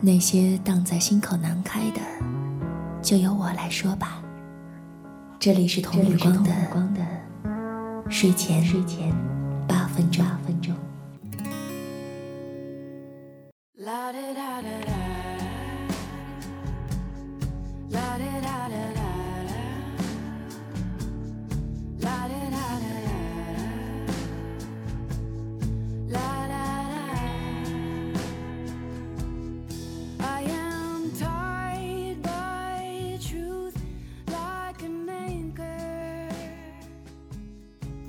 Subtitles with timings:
[0.00, 2.00] 那些荡在心口难开的，
[3.02, 4.22] 就由我来说吧。
[5.40, 7.00] 这里是童日光的
[8.08, 9.12] 睡前睡前
[9.66, 10.24] 八分钟。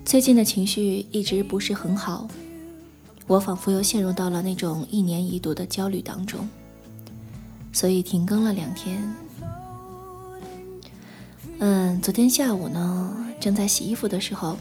[0.10, 2.28] 最近的情绪一直不是很好，
[3.28, 6.50] 我仿佛又陷入到了那种一年一度的焦虑当中，
[7.72, 9.08] 所以停更了两天。
[11.60, 14.58] 嗯，昨天下午呢，正在洗衣服的时候，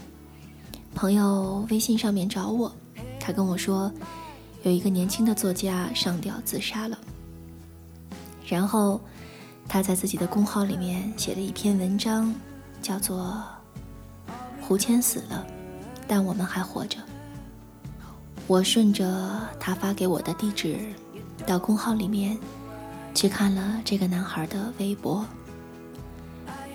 [0.93, 2.71] 朋友微信上面找我，
[3.19, 3.91] 他跟我说，
[4.61, 6.95] 有一个年轻的作家上吊自杀了，
[8.45, 9.01] 然后
[9.67, 12.31] 他在自己的公号里面写了一篇文章，
[12.83, 13.43] 叫做。
[14.69, 15.43] 胡谦死了，
[16.07, 16.99] 但我们还活着。
[18.45, 20.77] 我顺着他发给我的地址，
[21.43, 22.37] 到公号里面
[23.15, 25.25] 去看了这个男孩的微博。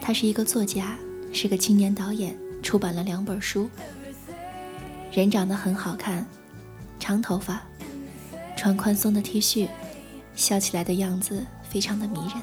[0.01, 0.97] 他是一个作家，
[1.33, 3.71] 是个青年导演，出版了两本书。
[5.13, 6.27] 人长得很好看，
[6.99, 7.63] 长头发，
[8.57, 9.69] 穿宽松的 T 恤，
[10.35, 12.43] 笑起来的样子非常的迷人。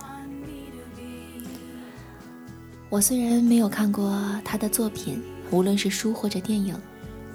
[2.87, 5.21] 我虽然没有看过他的作品。
[5.51, 6.73] 无论是书或者电影，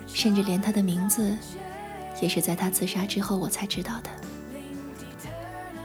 [0.06, 1.36] 甚至连他的名字，
[2.20, 4.10] 也是在他自杀之后我才知道的。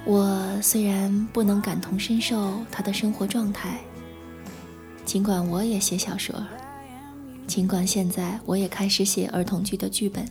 [0.05, 3.79] 我虽然不能感同身受他的生活状态，
[5.05, 6.33] 尽管我也写小说，
[7.45, 10.25] 尽管现在我也开始写儿童剧的剧本，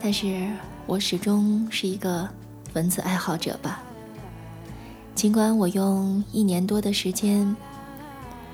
[0.00, 0.46] 但是
[0.86, 2.28] 我始终是一个
[2.74, 3.82] 文字爱好者吧。
[5.14, 7.56] 尽管我用一年多的时间。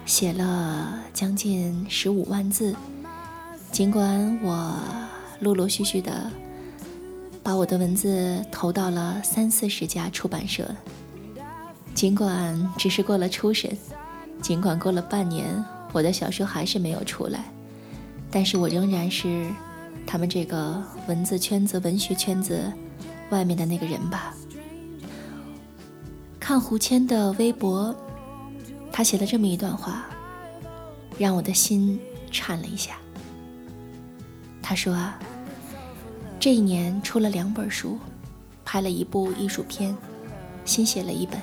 [0.05, 2.75] 写了将近十五万字，
[3.71, 4.77] 尽管我
[5.41, 6.31] 陆陆续续的
[7.43, 10.69] 把我的文字投到了三四十家出版社，
[11.95, 13.77] 尽管只是过了初审，
[14.43, 17.51] 尽管过了半年，我的小说还是没有出来，
[18.31, 19.49] 但是我仍然是
[20.07, 22.71] 他们这个文字圈子、文学圈子
[23.31, 24.35] 外面的那个人吧。
[26.39, 27.95] 看胡谦的微博。
[28.93, 30.05] 他写了这么一段话，
[31.19, 31.99] 让我的心
[32.31, 32.99] 颤了一下。
[34.61, 35.19] 他说：“啊，
[36.39, 37.99] 这一年出了两本书，
[38.65, 39.97] 拍了一部艺术片，
[40.65, 41.41] 新写了一本，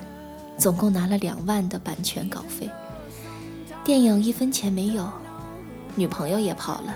[0.58, 2.70] 总共拿了两万的版权稿费。
[3.84, 5.12] 电影一分钱没有，
[5.96, 6.96] 女朋友也跑了。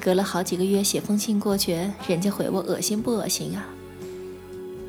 [0.00, 3.64] 隔了好几个月写封信过去，人家回我恶心不恶心啊？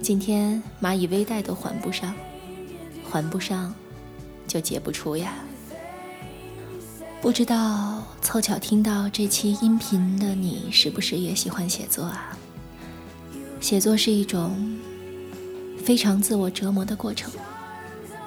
[0.01, 2.13] 今天蚂蚁微贷都还不上，
[3.09, 3.73] 还不上。”
[4.47, 5.33] 就解不出呀！
[7.21, 12.37] 不知道凑巧听到这期音频的你，是不是也喜欢写作啊？
[13.59, 14.77] 写作是一种
[15.83, 17.31] 非常自我折磨的过程。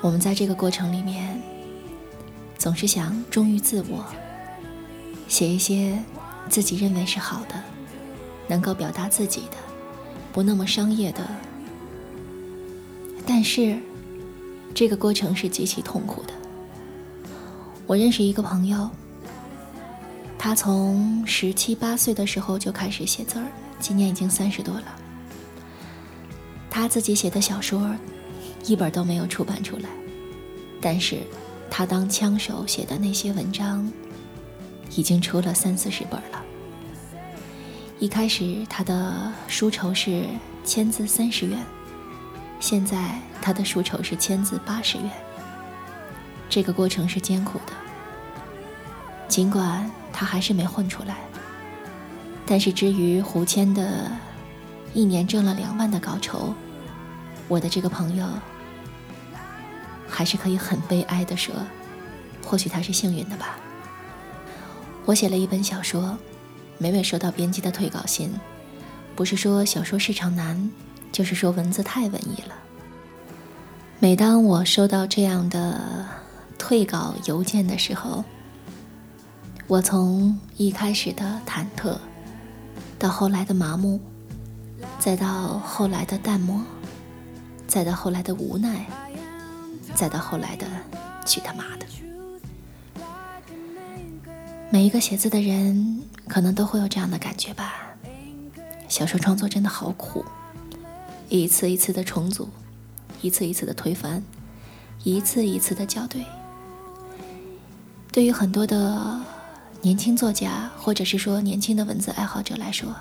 [0.00, 1.40] 我们在这个过程里面，
[2.58, 4.04] 总是想忠于自我，
[5.28, 6.02] 写一些
[6.48, 7.54] 自己认为是好的，
[8.48, 9.56] 能够表达自己的，
[10.32, 11.24] 不那么商业的。
[13.24, 13.78] 但是。
[14.74, 16.32] 这个过程是极其痛苦的。
[17.86, 18.88] 我认识一个朋友，
[20.38, 23.46] 他从十七八岁的时候就开始写字儿，
[23.80, 24.84] 今年已经三十多了。
[26.70, 27.90] 他自己写的小说，
[28.64, 29.88] 一本都没有出版出来，
[30.80, 31.18] 但是，
[31.70, 33.90] 他当枪手写的那些文章，
[34.94, 36.44] 已经出了三四十本了。
[37.98, 40.24] 一开始他的书酬是
[40.62, 41.58] 签字三十元。
[42.60, 45.10] 现在他的书酬是签字八十元。
[46.48, 47.72] 这个过程是艰苦的，
[49.28, 51.18] 尽管他还是没混出来。
[52.46, 54.10] 但是至于胡谦的，
[54.94, 56.54] 一年挣了两万的稿酬，
[57.46, 58.26] 我的这个朋友
[60.08, 61.54] 还是可以很悲哀的说，
[62.42, 63.58] 或许他是幸运的吧。
[65.04, 66.18] 我写了一本小说，
[66.78, 68.32] 每每收到编辑的退稿信，
[69.14, 70.70] 不是说小说市场难。
[71.12, 72.54] 就是说文字太文艺了。
[74.00, 76.06] 每当我收到这样的
[76.56, 78.24] 退稿邮件的时候，
[79.66, 81.98] 我从一开始的忐忑，
[82.98, 84.00] 到后来的麻木，
[84.98, 86.62] 再到后来的淡漠，
[87.66, 88.86] 再到后来的无奈，
[89.94, 90.66] 再到后来的
[91.26, 91.86] 去他妈的。
[94.70, 97.74] 每一个写字的人可能都会有这样的感觉吧。
[98.86, 100.24] 小说创作真的好苦。
[101.28, 102.48] 一次一次的重组，
[103.20, 104.22] 一次一次的推翻，
[105.04, 106.24] 一次一次的校对。
[108.10, 109.20] 对于很多的
[109.82, 112.96] 年轻作家，或者是说年轻的文字爱好者来说，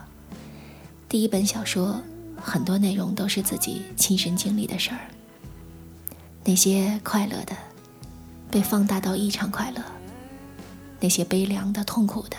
[1.07, 2.01] 第一本小说
[2.35, 5.00] 很多内容都是自己亲身经历的事儿。
[6.44, 7.56] 那些快乐的，
[8.51, 9.81] 被放大到异常快乐；
[11.00, 12.35] 那些悲凉的、痛苦的，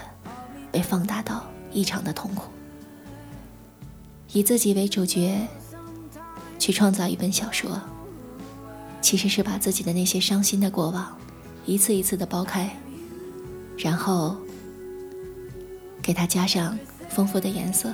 [0.70, 2.50] 被放大到异常的痛苦。
[4.32, 5.48] 以自己为主角。
[6.58, 7.80] 去创造一本小说，
[9.00, 11.16] 其实是把自己的那些伤心的过往，
[11.64, 12.68] 一次一次的剥开，
[13.76, 14.36] 然后
[16.02, 16.78] 给它加上
[17.08, 17.92] 丰富的颜色。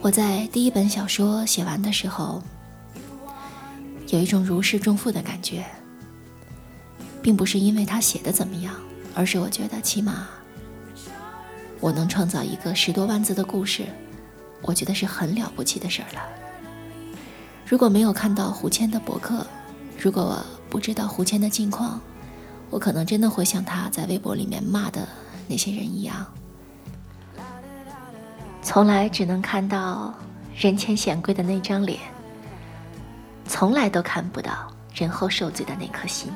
[0.00, 2.42] 我在第一本小说写完的时候，
[4.08, 5.64] 有一种如释重负的感觉，
[7.20, 8.74] 并不是因为他写的怎么样，
[9.14, 10.28] 而是我觉得起码
[11.80, 13.84] 我能创造一个十多万字的故事。
[14.66, 16.20] 我觉得是很了不起的事儿了。
[17.64, 19.46] 如果没有看到胡谦的博客，
[19.98, 22.00] 如果我不知道胡谦的近况，
[22.68, 25.08] 我可能真的会像他在微博里面骂的
[25.48, 26.26] 那些人一样，
[28.60, 30.12] 从来只能看到
[30.54, 31.98] 人前显贵的那张脸，
[33.46, 36.30] 从来都看不到人后受罪的那颗心。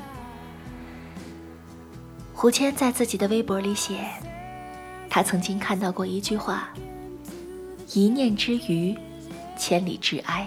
[2.32, 4.08] 胡谦在自己的微博里写，
[5.08, 6.70] 他曾经看到过一句话。
[7.92, 8.96] 一念之余，
[9.58, 10.46] 千里之哀。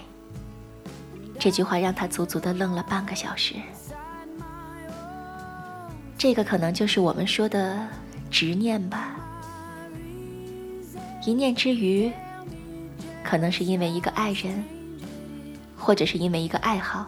[1.38, 3.56] 这句话让他足足的愣了半个小时。
[6.18, 7.86] 这个可能就是我们说的
[8.32, 9.16] 执念吧。
[11.26, 12.10] 一念之余，
[13.26, 14.64] 可能是因为一个爱人，
[15.78, 17.06] 或者是因为一个爱好，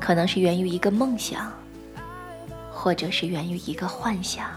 [0.00, 1.52] 可能是源于一个梦想，
[2.72, 4.50] 或者是源于一个幻想。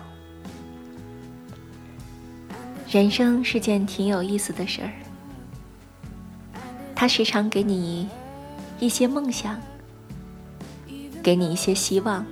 [2.94, 4.94] 人生是件挺有意思的事儿，
[6.94, 8.08] 它时常给你
[8.80, 9.60] 一些梦想，
[11.24, 12.24] 给你一些希望，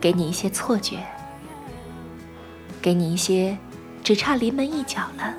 [0.00, 1.06] 给你一些错觉，
[2.82, 3.56] 给你一些
[4.02, 5.32] 只差临门一脚了，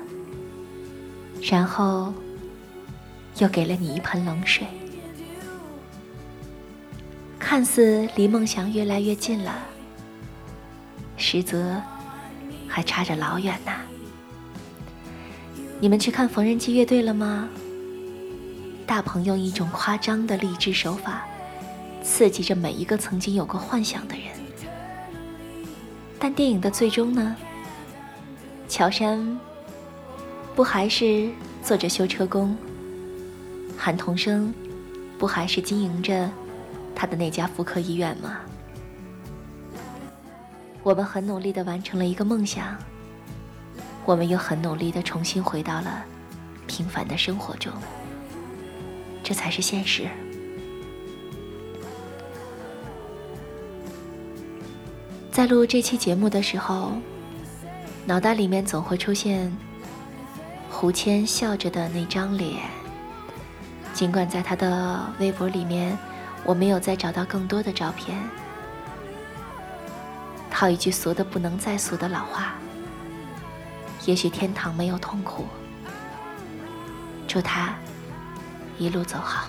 [1.42, 2.14] 然后
[3.40, 4.66] 又给了你一盆冷水，
[7.38, 9.54] 看似离梦想越来越近了，
[11.18, 11.78] 实则。
[12.70, 13.72] 还差着老远呢。
[15.80, 17.48] 你们去看缝纫机乐队了吗？
[18.86, 21.24] 大鹏用一种夸张的励志手法，
[22.02, 24.26] 刺激着每一个曾经有过幻想的人。
[26.18, 27.36] 但电影的最终呢？
[28.68, 29.38] 乔杉
[30.54, 31.30] 不还是
[31.62, 32.56] 做着修车工？
[33.76, 34.52] 韩童生
[35.18, 36.30] 不还是经营着
[36.94, 38.40] 他的那家妇科医院吗？
[40.82, 42.76] 我们很努力的完成了一个梦想，
[44.06, 46.04] 我们又很努力的重新回到了
[46.66, 47.70] 平凡的生活中，
[49.22, 50.08] 这才是现实。
[55.30, 56.92] 在录这期节目的时候，
[58.06, 59.54] 脑袋里面总会出现
[60.70, 62.56] 胡谦笑着的那张脸，
[63.92, 65.96] 尽管在他的微博里面，
[66.44, 68.18] 我没有再找到更多的照片。
[70.60, 72.52] 套一句俗的不能再俗的老话，
[74.04, 75.46] 也许天堂没有痛苦。
[77.26, 77.74] 祝他
[78.76, 79.48] 一路走好。